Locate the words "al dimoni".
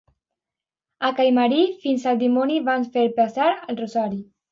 2.11-2.57